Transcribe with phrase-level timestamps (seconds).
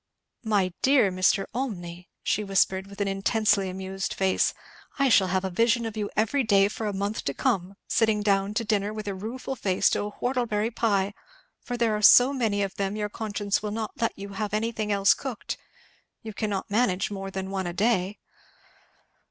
[0.43, 1.45] "My dear Mr.
[1.53, 4.51] Olmney!" she whispered, with an intensely amused face,
[4.97, 8.23] "I shall have a vision of you every day for a month to come, sitting
[8.23, 11.13] down to dinner with a rueful face to a whortleberry pie;
[11.59, 14.91] for there are so many of them your conscience will not let you have anything
[14.91, 15.59] else cooked
[16.23, 18.17] you cannot manage more than one a day."